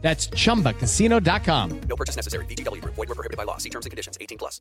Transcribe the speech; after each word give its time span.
That's 0.00 0.28
chumbacasino.com. 0.28 1.80
No 1.88 1.96
purchase 1.96 2.14
necessary. 2.14 2.44
VGW 2.46 2.80
Group. 2.82 2.94
Void 2.94 3.08
were 3.08 3.14
prohibited 3.14 3.36
by 3.36 3.44
law. 3.44 3.56
See 3.56 3.68
terms 3.70 3.84
and 3.86 3.90
conditions. 3.90 4.16
18 4.20 4.38
plus. 4.38 4.60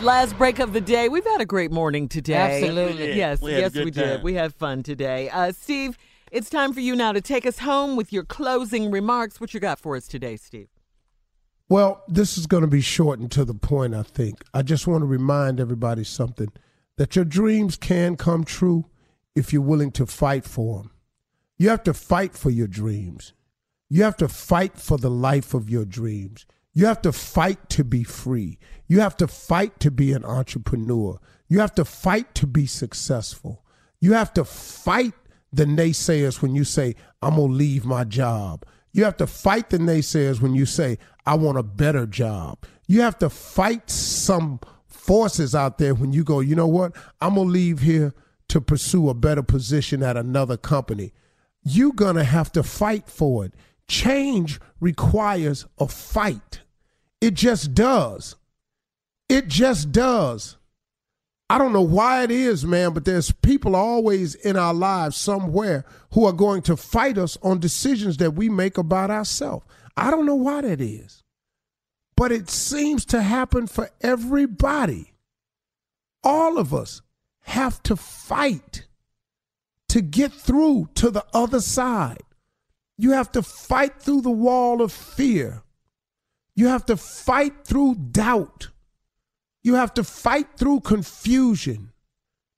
Last 0.00 0.36
break 0.38 0.58
of 0.58 0.72
the 0.72 0.80
day. 0.80 1.08
We've 1.08 1.24
had 1.24 1.40
a 1.40 1.46
great 1.46 1.70
morning 1.70 2.08
today. 2.08 2.62
Absolutely. 2.62 3.14
Yes, 3.14 3.40
We 3.42 3.52
yes, 3.52 3.72
good 3.72 3.84
we 3.84 3.90
did. 3.90 4.22
We 4.22 4.34
had 4.34 4.54
fun 4.54 4.82
today. 4.82 5.28
Uh, 5.28 5.52
Steve, 5.52 5.98
it's 6.32 6.50
time 6.50 6.72
for 6.72 6.80
you 6.80 6.96
now 6.96 7.12
to 7.12 7.20
take 7.20 7.46
us 7.46 7.58
home 7.58 7.94
with 7.94 8.12
your 8.12 8.24
closing 8.24 8.90
remarks. 8.90 9.40
What 9.40 9.54
you 9.54 9.60
got 9.60 9.78
for 9.78 9.96
us 9.96 10.06
today, 10.08 10.36
Steve? 10.36 10.68
Well, 11.68 12.02
this 12.08 12.36
is 12.36 12.46
going 12.46 12.62
to 12.62 12.66
be 12.68 12.80
short 12.80 13.18
and 13.18 13.30
to 13.32 13.44
the 13.44 13.54
point, 13.54 13.94
I 13.94 14.02
think. 14.02 14.42
I 14.52 14.62
just 14.62 14.86
want 14.86 15.02
to 15.02 15.06
remind 15.06 15.60
everybody 15.60 16.04
something 16.04 16.48
that 16.96 17.16
your 17.16 17.24
dreams 17.24 17.76
can 17.76 18.16
come 18.16 18.44
true 18.44 18.86
if 19.34 19.52
you're 19.52 19.62
willing 19.62 19.90
to 19.92 20.06
fight 20.06 20.44
for 20.44 20.78
them. 20.78 20.90
You 21.56 21.68
have 21.68 21.82
to 21.84 21.94
fight 21.94 22.34
for 22.34 22.50
your 22.50 22.66
dreams. 22.66 23.32
You 23.88 24.02
have 24.02 24.16
to 24.18 24.28
fight 24.28 24.78
for 24.78 24.98
the 24.98 25.10
life 25.10 25.54
of 25.54 25.70
your 25.70 25.84
dreams. 25.84 26.46
You 26.72 26.86
have 26.86 27.02
to 27.02 27.12
fight 27.12 27.68
to 27.70 27.84
be 27.84 28.02
free. 28.02 28.58
You 28.88 29.00
have 29.00 29.16
to 29.18 29.28
fight 29.28 29.78
to 29.80 29.90
be 29.90 30.12
an 30.12 30.24
entrepreneur. 30.24 31.20
You 31.48 31.60
have 31.60 31.74
to 31.76 31.84
fight 31.84 32.34
to 32.36 32.46
be 32.46 32.66
successful. 32.66 33.64
You 34.00 34.14
have 34.14 34.34
to 34.34 34.44
fight 34.44 35.14
the 35.52 35.64
naysayers 35.64 36.42
when 36.42 36.54
you 36.54 36.64
say, 36.64 36.96
I'm 37.22 37.36
going 37.36 37.52
to 37.52 37.54
leave 37.54 37.84
my 37.84 38.04
job. 38.04 38.64
You 38.92 39.04
have 39.04 39.16
to 39.18 39.26
fight 39.26 39.70
the 39.70 39.78
naysayers 39.78 40.40
when 40.40 40.54
you 40.54 40.66
say, 40.66 40.98
I 41.26 41.36
want 41.36 41.58
a 41.58 41.62
better 41.62 42.06
job. 42.06 42.64
You 42.86 43.02
have 43.02 43.18
to 43.20 43.30
fight 43.30 43.88
some 43.88 44.60
forces 44.86 45.54
out 45.54 45.78
there 45.78 45.94
when 45.94 46.12
you 46.12 46.24
go, 46.24 46.40
you 46.40 46.54
know 46.54 46.66
what? 46.66 46.96
I'm 47.20 47.34
going 47.34 47.48
to 47.48 47.52
leave 47.52 47.80
here 47.80 48.14
to 48.48 48.60
pursue 48.60 49.08
a 49.08 49.14
better 49.14 49.42
position 49.42 50.02
at 50.02 50.16
another 50.16 50.56
company. 50.56 51.12
You're 51.62 51.92
going 51.92 52.16
to 52.16 52.24
have 52.24 52.52
to 52.52 52.62
fight 52.62 53.08
for 53.08 53.44
it. 53.44 53.54
Change 53.88 54.60
requires 54.80 55.66
a 55.78 55.88
fight. 55.88 56.60
It 57.20 57.34
just 57.34 57.74
does. 57.74 58.36
It 59.28 59.48
just 59.48 59.92
does. 59.92 60.56
I 61.50 61.58
don't 61.58 61.72
know 61.72 61.82
why 61.82 62.22
it 62.24 62.30
is, 62.30 62.64
man, 62.64 62.92
but 62.94 63.04
there's 63.04 63.30
people 63.30 63.76
always 63.76 64.34
in 64.34 64.56
our 64.56 64.72
lives 64.72 65.16
somewhere 65.16 65.84
who 66.12 66.24
are 66.24 66.32
going 66.32 66.62
to 66.62 66.76
fight 66.76 67.18
us 67.18 67.36
on 67.42 67.60
decisions 67.60 68.16
that 68.16 68.32
we 68.32 68.48
make 68.48 68.78
about 68.78 69.10
ourselves. 69.10 69.66
I 69.96 70.10
don't 70.10 70.26
know 70.26 70.34
why 70.34 70.62
that 70.62 70.80
is, 70.80 71.22
but 72.16 72.32
it 72.32 72.48
seems 72.48 73.04
to 73.06 73.22
happen 73.22 73.66
for 73.66 73.90
everybody. 74.00 75.12
All 76.22 76.58
of 76.58 76.72
us 76.72 77.02
have 77.42 77.82
to 77.84 77.96
fight 77.96 78.86
to 79.90 80.00
get 80.00 80.32
through 80.32 80.88
to 80.94 81.10
the 81.10 81.24
other 81.34 81.60
side. 81.60 82.22
You 82.96 83.12
have 83.12 83.32
to 83.32 83.42
fight 83.42 84.00
through 84.00 84.22
the 84.22 84.30
wall 84.30 84.80
of 84.80 84.92
fear. 84.92 85.62
You 86.54 86.68
have 86.68 86.86
to 86.86 86.96
fight 86.96 87.64
through 87.64 87.96
doubt. 87.96 88.68
You 89.62 89.74
have 89.74 89.94
to 89.94 90.04
fight 90.04 90.56
through 90.56 90.80
confusion. 90.80 91.92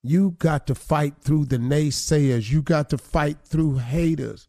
You 0.03 0.37
got 0.39 0.67
to 0.67 0.75
fight 0.75 1.15
through 1.21 1.47
the 1.47 1.57
naysayers. 1.57 2.51
You 2.51 2.63
got 2.63 2.91
to 2.91 2.99
fight 2.99 3.39
through 3.45 3.79
haters. 3.79 4.49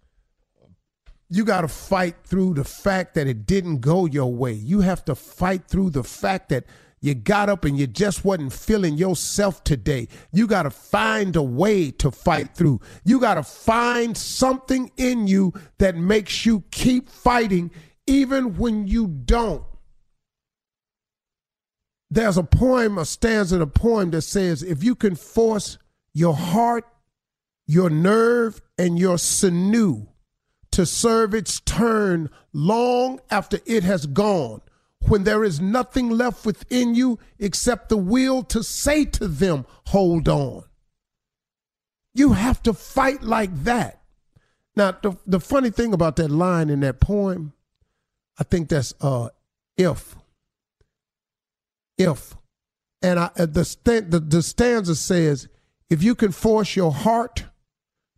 You 1.30 1.44
got 1.44 1.62
to 1.62 1.68
fight 1.68 2.16
through 2.24 2.56
the 2.56 2.64
fact 2.64 3.16
that 3.16 3.28
it 3.28 3.46
didn't 3.46 3.80
go 3.80 4.06
your 4.06 4.34
way. 4.34 4.54
You 4.54 4.82
have 4.82 5.04
to 5.06 5.16
fight 5.16 5.68
through 5.68 5.92
the 5.92 6.04
fact 6.04 6.50
that 6.50 6.66
you 7.00 7.14
got 7.14 7.50
up 7.50 7.64
and 7.64 7.78
you 7.78 7.86
just 7.86 8.26
wasn't 8.26 8.54
feeling 8.54 8.98
yourself 8.98 9.64
today. 9.64 10.08
You 10.32 10.48
got 10.48 10.64
to 10.64 10.72
find 10.72 11.36
a 11.36 11.44
way 11.44 11.92
to 11.92 12.10
fight 12.10 12.56
through. 12.56 12.82
You 13.06 13.20
got 13.20 13.36
to 13.36 13.44
find 13.44 14.18
something 14.18 14.92
in 14.98 15.28
you 15.28 15.54
that 15.78 15.96
makes 15.96 16.46
you 16.46 16.64
keep 16.72 17.10
fighting 17.10 17.72
even 18.08 18.58
when 18.58 18.88
you 18.88 19.08
don't. 19.08 19.64
There's 22.10 22.38
a 22.38 22.44
poem, 22.44 22.98
a 22.98 23.06
stanza 23.06 23.58
in 23.58 23.62
a 23.62 23.68
poem 23.68 24.12
that 24.12 24.22
says, 24.22 24.64
if 24.64 24.84
you 24.84 24.96
can 24.96 25.16
force 25.16 25.78
your 26.14 26.34
heart, 26.34 26.86
your 27.68 27.90
nerve, 27.90 28.62
and 28.78 28.98
your 28.98 29.18
sinew 29.18 30.08
to 30.72 30.86
serve 30.86 31.34
its 31.34 31.60
turn 31.60 32.30
long 32.54 33.20
after 33.30 33.60
it 33.66 33.84
has 33.84 34.06
gone, 34.06 34.62
when 35.08 35.24
there 35.24 35.44
is 35.44 35.62
nothing 35.62 36.10
left 36.10 36.46
within 36.46 36.96
you 36.96 37.20
except 37.40 37.90
the 37.90 37.98
will 37.98 38.44
to 38.44 38.64
say 38.64 39.06
to 39.06 39.28
them, 39.28 39.66
hold 39.88 40.28
on. 40.28 40.64
You 42.14 42.34
have 42.34 42.64
to 42.64 42.74
fight 42.74 43.24
like 43.24 43.64
that. 43.64 44.02
Now, 44.76 44.92
the, 45.02 45.18
the 45.26 45.40
funny 45.40 45.70
thing 45.70 45.94
about 45.94 46.16
that 46.18 46.30
line 46.30 46.70
in 46.70 46.82
that 46.82 47.00
poem, 47.00 47.54
I 48.40 48.44
think 48.44 48.70
that's 48.70 48.94
uh, 49.02 49.30
if. 49.78 50.16
If. 51.98 52.36
And 53.02 53.20
I, 53.20 53.30
uh, 53.38 53.46
the, 53.46 53.66
st- 53.66 54.12
the, 54.12 54.20
the 54.20 54.42
stanza 54.42 54.96
says, 54.96 55.48
if 55.90 56.04
you 56.04 56.16
can 56.16 56.32
force 56.32 56.76
your 56.76 56.92
heart, 56.92 57.46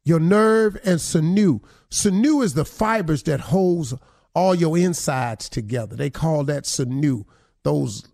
your 0.03 0.19
nerve, 0.19 0.77
and 0.83 0.99
sinew. 0.99 1.59
Sinew 1.89 2.41
is 2.41 2.55
the 2.55 2.65
fibers 2.65 3.23
that 3.23 3.39
holds 3.39 3.93
all 4.39 4.55
your 4.55 4.77
insides 4.77 5.49
together. 5.49 5.95
They 5.95 6.09
call 6.09 6.45
that 6.45 6.65
sinew. 6.65 7.25
Those 7.63 8.07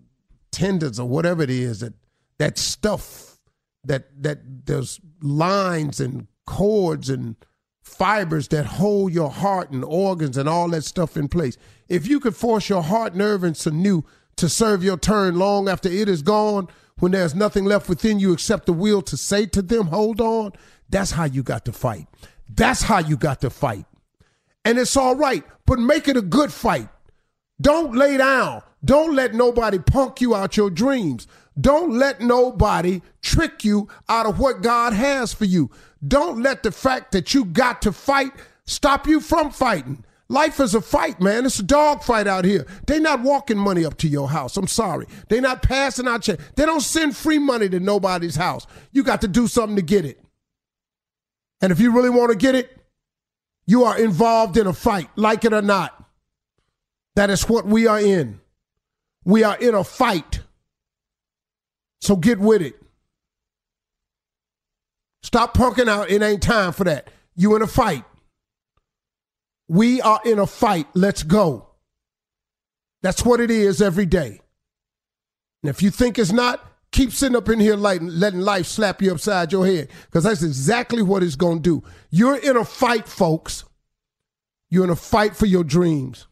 tendons 0.52 1.00
or 1.00 1.08
whatever 1.08 1.44
it 1.44 1.52
is 1.52 1.82
that 1.82 1.94
that 2.40 2.58
stuff 2.58 3.38
that 3.84 4.24
that 4.24 4.66
there's 4.66 5.00
lines 5.22 6.00
and 6.00 6.28
cords 6.48 7.10
and 7.10 7.36
fibers 7.84 8.48
that 8.48 8.66
hold 8.66 9.14
your 9.14 9.30
heart 9.30 9.70
and 9.70 9.84
organs 9.84 10.38
and 10.38 10.50
all 10.50 10.68
that 10.70 10.84
stuff 10.84 11.16
in 11.16 11.28
place. 11.28 11.58
If 11.88 12.08
you 12.08 12.20
could 12.20 12.36
force 12.36 12.68
your 12.70 12.82
heart, 12.82 13.16
nerve, 13.16 13.44
and 13.44 13.56
sinew 13.56 14.02
to 14.38 14.50
serve 14.50 14.84
your 14.84 14.98
turn 14.98 15.38
long 15.38 15.70
after 15.70 15.90
it 15.90 16.10
is 16.10 16.24
gone, 16.24 16.68
when 16.98 17.12
there's 17.12 17.36
nothing 17.36 17.66
left 17.66 17.88
within 17.88 18.20
you 18.20 18.34
except 18.34 18.66
the 18.66 18.74
will 18.74 19.04
to 19.04 19.16
say 19.16 19.46
to 19.46 19.62
them, 19.62 19.88
hold 19.88 20.20
on, 20.20 20.54
that's 20.90 21.12
how 21.12 21.26
you 21.26 21.44
got 21.44 21.66
to 21.66 21.72
fight. 21.72 22.08
That's 22.50 22.82
how 22.82 23.00
you 23.00 23.18
got 23.18 23.42
to 23.42 23.50
fight. 23.52 23.86
And 24.66 24.80
it's 24.80 24.98
all 24.98 25.16
right, 25.16 25.44
but 25.66 25.80
make 25.80 26.08
it 26.08 26.18
a 26.18 26.22
good 26.22 26.52
fight. 26.52 26.90
Don't 27.60 27.96
lay 27.96 28.18
down. 28.18 28.62
Don't 28.84 29.16
let 29.16 29.34
nobody 29.34 29.80
punk 29.80 30.22
you 30.22 30.36
out 30.36 30.58
your 30.58 30.70
dreams. 30.70 31.28
Don't 31.60 31.94
let 31.94 32.22
nobody 32.22 33.02
trick 33.22 33.64
you 33.64 33.88
out 34.10 34.26
of 34.26 34.40
what 34.40 34.62
God 34.62 34.94
has 34.94 35.34
for 35.34 35.46
you. 35.46 35.72
Don't 36.06 36.42
let 36.42 36.64
the 36.64 36.72
fact 36.72 37.12
that 37.14 37.34
you 37.34 37.46
got 37.46 37.82
to 37.84 37.92
fight 37.92 38.32
stop 38.66 39.08
you 39.08 39.20
from 39.20 39.52
fighting. 39.52 40.04
Life 40.28 40.60
is 40.60 40.74
a 40.74 40.82
fight, 40.82 41.22
man. 41.22 41.46
It's 41.46 41.60
a 41.60 41.64
dog 41.64 42.04
fight 42.04 42.26
out 42.26 42.46
here. 42.46 42.66
They 42.88 43.00
not 43.00 43.22
walking 43.22 43.60
money 43.60 43.86
up 43.86 43.98
to 43.98 44.08
your 44.08 44.30
house. 44.30 44.58
I'm 44.58 44.68
sorry. 44.68 45.06
They 45.30 45.40
not 45.40 45.62
passing 45.62 46.08
out 46.08 46.24
check. 46.24 46.40
They 46.56 46.66
don't 46.66 46.82
send 46.82 47.16
free 47.16 47.38
money 47.38 47.70
to 47.70 47.80
nobody's 47.80 48.36
house. 48.36 48.66
You 48.92 49.04
got 49.04 49.22
to 49.22 49.28
do 49.28 49.48
something 49.48 49.76
to 49.76 49.84
get 49.84 50.04
it. 50.04 50.20
And 51.62 51.72
if 51.72 51.80
you 51.80 51.92
really 51.92 52.10
want 52.10 52.32
to 52.32 52.38
get 52.38 52.56
it, 52.56 52.76
you 53.68 53.84
are 53.84 53.98
involved 53.98 54.58
in 54.58 54.68
a 54.68 54.74
fight, 54.74 55.10
like 55.16 55.46
it 55.46 55.54
or 55.54 55.62
not. 55.62 55.92
That 57.16 57.30
is 57.30 57.48
what 57.48 57.66
we 57.66 57.88
are 57.88 58.00
in. 58.00 58.40
We 59.24 59.44
are 59.44 59.58
in 59.58 59.74
a 59.74 59.84
fight. 59.84 60.42
So 62.02 62.16
get 62.16 62.40
with 62.40 62.62
it. 62.62 62.76
Stop 65.24 65.58
punking 65.58 65.88
out. 65.88 66.12
It 66.12 66.22
ain't 66.22 66.44
time 66.44 66.72
for 66.72 66.84
that. 66.84 67.10
You 67.36 67.56
in 67.56 67.62
a 67.64 67.68
fight. 67.68 68.04
We 69.68 70.02
are 70.02 70.20
in 70.24 70.38
a 70.38 70.46
fight. 70.46 70.88
Let's 70.94 71.24
go. 71.24 71.68
That's 73.02 73.26
what 73.26 73.40
it 73.40 73.50
is 73.50 73.82
every 73.82 74.06
day. 74.06 74.42
And 75.64 75.70
if 75.70 75.82
you 75.82 75.90
think 75.90 76.20
it's 76.20 76.32
not, 76.32 76.64
keep 76.96 77.12
sitting 77.12 77.36
up 77.36 77.50
in 77.50 77.60
here 77.60 77.76
letting, 77.76 78.08
letting 78.08 78.40
life 78.40 78.66
slap 78.66 79.02
you 79.02 79.12
upside 79.12 79.52
your 79.52 79.66
head 79.66 79.90
because 80.06 80.24
that's 80.24 80.42
exactly 80.42 81.02
what 81.02 81.24
it's 81.24 81.36
going 81.36 81.62
to 81.62 81.82
do. 81.82 81.88
You're 82.10 82.38
in 82.38 82.56
a 82.56 82.64
fight, 82.64 83.08
folks. 83.08 83.66
You're 84.70 84.86
in 84.86 84.90
a 84.90 84.96
fight 84.96 85.36
for 85.36 85.46
your 85.46 85.66
dreams. 85.66 86.28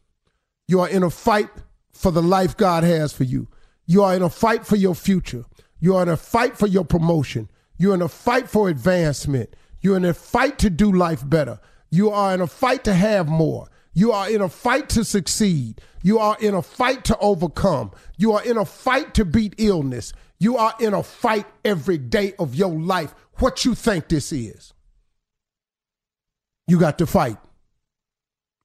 You 0.66 0.80
are 0.80 0.88
in 0.88 1.02
a 1.02 1.10
fight 1.10 1.50
for 1.92 2.10
the 2.10 2.22
life 2.22 2.56
God 2.56 2.82
has 2.82 3.12
for 3.12 3.24
you. 3.24 3.48
You 3.86 4.02
are 4.02 4.16
in 4.16 4.22
a 4.22 4.30
fight 4.30 4.66
for 4.66 4.76
your 4.76 4.94
future. 4.94 5.44
You 5.80 5.96
are 5.96 6.02
in 6.02 6.08
a 6.08 6.16
fight 6.16 6.56
for 6.56 6.66
your 6.66 6.84
promotion. 6.84 7.50
You're 7.76 7.94
in 7.94 8.02
a 8.02 8.08
fight 8.08 8.48
for 8.48 8.70
advancement. 8.70 9.54
You're 9.82 9.98
in 9.98 10.06
a 10.06 10.14
fight 10.14 10.58
to 10.60 10.70
do 10.70 10.90
life 10.90 11.28
better. 11.28 11.60
You 11.90 12.08
are 12.10 12.32
in 12.32 12.40
a 12.40 12.46
fight 12.46 12.84
to 12.84 12.94
have 12.94 13.28
more. 13.28 13.68
You 13.92 14.12
are 14.12 14.30
in 14.30 14.40
a 14.40 14.48
fight 14.48 14.88
to 14.90 15.04
succeed. 15.04 15.80
You 16.02 16.18
are 16.18 16.36
in 16.40 16.54
a 16.54 16.62
fight 16.62 17.04
to 17.04 17.18
overcome. 17.18 17.92
You 18.16 18.32
are 18.32 18.42
in 18.42 18.56
a 18.56 18.64
fight 18.64 19.12
to 19.14 19.24
beat 19.24 19.54
illness. 19.58 20.12
You 20.44 20.58
are 20.58 20.74
in 20.78 20.92
a 20.92 21.02
fight 21.02 21.46
every 21.64 21.96
day 21.96 22.34
of 22.38 22.54
your 22.54 22.68
life. 22.68 23.14
What 23.38 23.64
you 23.64 23.74
think 23.74 24.08
this 24.08 24.30
is? 24.30 24.74
You 26.68 26.78
got 26.78 26.98
to 26.98 27.06
fight 27.06 27.38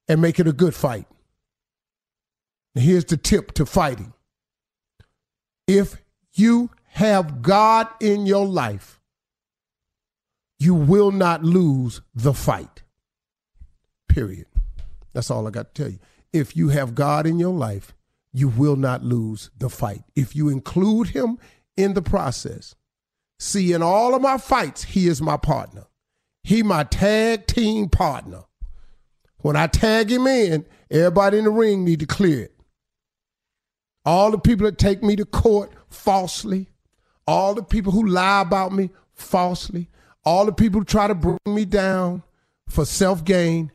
and 0.10 0.22
make 0.22 0.42
it 0.42 0.48
a 0.48 0.52
good 0.52 0.76
fight. 0.76 1.08
And 2.76 2.84
here's 2.84 3.06
the 3.06 3.16
tip 3.16 3.54
to 3.54 3.66
fighting. 3.66 4.12
If 5.70 5.96
you 6.34 6.70
have 6.90 7.42
God 7.42 7.88
in 8.02 8.26
your 8.26 8.46
life, 8.46 9.00
you 10.60 10.76
will 10.76 11.12
not 11.12 11.46
lose 11.46 12.02
the 12.14 12.34
fight. 12.34 12.84
Period. 14.10 14.48
That's 15.14 15.32
all 15.32 15.48
I 15.48 15.52
got 15.52 15.74
to 15.74 15.84
tell 15.84 15.92
you. 15.94 16.00
If 16.34 16.58
you 16.58 16.68
have 16.70 16.94
God 16.94 17.26
in 17.26 17.40
your 17.40 17.54
life, 17.54 17.94
you 18.34 18.50
will 18.50 18.76
not 18.76 19.02
lose 19.02 19.50
the 19.58 19.70
fight. 19.70 20.04
If 20.14 20.36
you 20.36 20.50
include 20.50 21.08
Him 21.08 21.40
in 21.80 21.94
the 21.94 22.02
process, 22.02 22.76
see, 23.40 23.74
in 23.74 23.82
all 23.82 24.14
of 24.14 24.22
my 24.22 24.38
fights, 24.38 24.84
He 24.84 25.08
is 25.08 25.22
my 25.22 25.38
partner. 25.38 25.86
He 26.44 26.64
my 26.64 26.84
tag 26.84 27.48
team 27.48 27.90
partner. 27.90 28.44
When 29.42 29.56
I 29.56 29.68
tag 29.68 30.12
him 30.12 30.28
in, 30.28 30.66
everybody 30.92 31.38
in 31.38 31.46
the 31.46 31.50
ring 31.50 31.86
need 31.86 32.00
to 32.02 32.06
clear 32.06 32.44
it. 32.46 32.56
All 34.06 34.32
the 34.32 34.38
people 34.38 34.66
that 34.66 34.78
take 34.78 35.04
me 35.04 35.16
to 35.16 35.26
court 35.26 35.72
falsely, 35.90 36.70
all 37.28 37.54
the 37.54 37.64
people 37.64 37.92
who 37.92 38.08
lie 38.08 38.42
about 38.42 38.74
me 38.74 38.90
falsely, 39.14 39.90
all 40.26 40.46
the 40.46 40.52
people 40.52 40.82
who 40.82 40.86
try 40.86 41.08
to 41.08 41.16
bring 41.16 41.38
me 41.46 41.66
down 41.66 42.24
for 42.68 42.86
self 42.86 43.24
gain, 43.24 43.72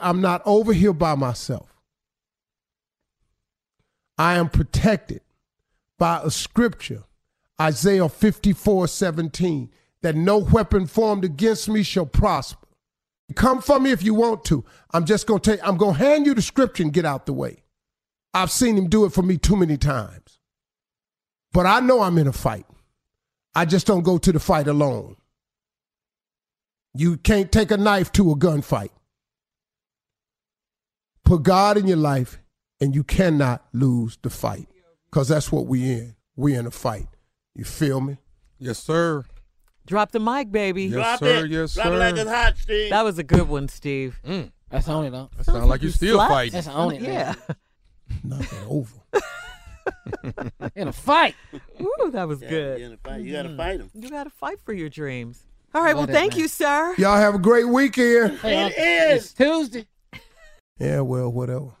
I'm 0.00 0.20
not 0.20 0.42
over 0.44 0.72
here 0.72 0.92
by 0.92 1.14
myself. 1.14 1.68
I 4.18 4.34
am 4.34 4.48
protected 4.48 5.20
by 6.02 6.20
a 6.24 6.32
scripture, 6.32 7.04
Isaiah 7.60 8.08
54 8.08 8.88
17, 8.88 9.70
that 10.00 10.16
no 10.16 10.36
weapon 10.38 10.88
formed 10.88 11.24
against 11.24 11.68
me 11.68 11.84
shall 11.84 12.06
prosper. 12.06 12.66
Come 13.36 13.62
for 13.62 13.78
me 13.78 13.92
if 13.92 14.02
you 14.02 14.12
want 14.12 14.44
to. 14.46 14.64
I'm 14.92 15.04
just 15.04 15.28
gonna 15.28 15.38
take 15.38 15.60
I'm 15.62 15.76
gonna 15.76 15.92
hand 15.92 16.26
you 16.26 16.34
the 16.34 16.42
scripture 16.42 16.82
and 16.82 16.92
get 16.92 17.04
out 17.04 17.26
the 17.26 17.32
way. 17.32 17.62
I've 18.34 18.50
seen 18.50 18.76
him 18.76 18.88
do 18.88 19.04
it 19.04 19.12
for 19.12 19.22
me 19.22 19.38
too 19.38 19.54
many 19.54 19.76
times. 19.76 20.40
But 21.52 21.66
I 21.66 21.78
know 21.78 22.00
I'm 22.00 22.18
in 22.18 22.26
a 22.26 22.32
fight. 22.32 22.66
I 23.54 23.64
just 23.64 23.86
don't 23.86 24.02
go 24.02 24.18
to 24.18 24.32
the 24.32 24.40
fight 24.40 24.66
alone. 24.66 25.14
You 26.94 27.16
can't 27.16 27.52
take 27.52 27.70
a 27.70 27.76
knife 27.76 28.10
to 28.14 28.32
a 28.32 28.34
gunfight. 28.34 28.90
Put 31.24 31.44
God 31.44 31.76
in 31.76 31.86
your 31.86 31.96
life, 31.96 32.40
and 32.80 32.92
you 32.92 33.04
cannot 33.04 33.64
lose 33.72 34.18
the 34.20 34.30
fight. 34.30 34.66
Because 35.12 35.28
that's 35.28 35.52
what 35.52 35.66
we 35.66 35.92
in. 35.92 36.14
We 36.36 36.54
in 36.54 36.66
a 36.66 36.70
fight. 36.70 37.06
You 37.54 37.64
feel 37.64 38.00
me? 38.00 38.16
Yes, 38.58 38.78
sir. 38.78 39.24
Drop 39.86 40.10
the 40.10 40.20
mic, 40.20 40.50
baby. 40.50 40.84
Yes, 40.84 40.92
Drop 40.94 41.18
sir. 41.18 41.44
it. 41.44 41.50
Yes, 41.50 41.74
Drop 41.74 41.86
sir. 41.88 41.94
it 41.94 41.98
like 41.98 42.16
it's 42.16 42.30
hot, 42.30 42.56
Steve. 42.56 42.90
That 42.90 43.02
was 43.04 43.18
a 43.18 43.22
good 43.22 43.46
one, 43.48 43.68
Steve. 43.68 44.18
Mm. 44.26 44.50
That's 44.70 44.88
on 44.88 45.04
it, 45.04 45.10
though. 45.10 45.28
That 45.36 45.44
sounds 45.44 45.66
like 45.66 45.82
you 45.82 45.90
still 45.90 46.16
slapped. 46.16 46.30
fighting. 46.32 46.52
That's 46.52 46.68
on 46.68 46.94
it. 46.94 47.02
Yeah. 47.02 47.34
Nothing 48.24 48.58
over. 48.68 48.92
In 50.76 50.88
a 50.88 50.92
fight. 50.92 51.34
Ooh, 51.80 52.10
that 52.12 52.26
was 52.28 52.40
Yeah, 52.40 52.48
good. 52.48 52.80
You, 52.80 52.86
in 52.86 52.92
a 52.92 52.96
fight. 52.98 53.20
you 53.20 53.32
gotta 53.32 53.56
fight 53.56 53.80
him. 53.80 53.90
You 53.94 54.08
got 54.10 54.24
to 54.24 54.30
fight 54.30 54.60
for 54.64 54.72
your 54.72 54.88
dreams. 54.88 55.42
All 55.74 55.82
right. 55.82 55.96
Well, 55.96 56.06
that, 56.06 56.12
thank 56.12 56.32
man. 56.34 56.40
you, 56.42 56.48
sir. 56.48 56.94
Y'all 56.98 57.16
have 57.16 57.34
a 57.34 57.38
great 57.38 57.66
weekend. 57.66 58.38
Hey, 58.38 58.66
It. 58.66 58.74
It's 59.16 59.32
Tuesday. 59.32 59.86
Yeah, 60.78 61.00
well, 61.00 61.30
whatever. 61.32 61.70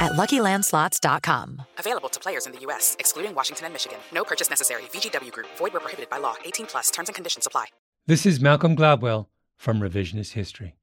at 0.00 0.12
LuckyLandSlots.com. 0.12 1.62
Available 1.78 2.08
to 2.08 2.20
players 2.20 2.46
in 2.46 2.52
the 2.52 2.60
U.S., 2.60 2.96
excluding 2.98 3.34
Washington 3.34 3.66
and 3.66 3.74
Michigan. 3.74 3.98
No 4.12 4.24
purchase 4.24 4.50
necessary. 4.50 4.82
VGW 4.92 5.32
Group. 5.32 5.48
Void 5.56 5.72
where 5.72 5.80
prohibited 5.80 6.10
by 6.10 6.18
law. 6.18 6.34
18 6.44 6.66
plus. 6.66 6.90
Terms 6.90 7.08
and 7.08 7.14
conditions 7.14 7.46
apply. 7.46 7.66
This 8.06 8.26
is 8.26 8.40
Malcolm 8.40 8.76
Gladwell 8.76 9.26
from 9.56 9.80
Revisionist 9.80 10.32
History. 10.32 10.74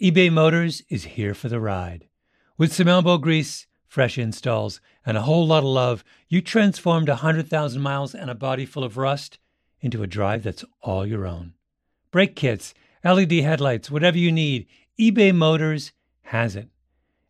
eBay 0.00 0.32
Motors 0.32 0.82
is 0.88 1.04
here 1.04 1.34
for 1.34 1.48
the 1.48 1.60
ride. 1.60 2.08
With 2.56 2.72
some 2.72 2.88
elbow 2.88 3.18
grease, 3.18 3.66
fresh 3.86 4.16
installs, 4.16 4.80
and 5.04 5.16
a 5.16 5.22
whole 5.22 5.46
lot 5.46 5.58
of 5.58 5.64
love, 5.64 6.02
you 6.28 6.40
transformed 6.40 7.08
100,000 7.08 7.82
miles 7.82 8.14
and 8.14 8.30
a 8.30 8.34
body 8.34 8.64
full 8.64 8.84
of 8.84 8.96
rust 8.96 9.38
into 9.82 10.02
a 10.02 10.06
drive 10.06 10.42
that's 10.42 10.64
all 10.80 11.06
your 11.06 11.26
own. 11.26 11.52
Brake 12.10 12.34
kits, 12.34 12.72
LED 13.04 13.32
headlights, 13.32 13.90
whatever 13.90 14.16
you 14.16 14.32
need, 14.32 14.66
eBay 14.98 15.34
Motors 15.34 15.92
has 16.22 16.56
it. 16.56 16.68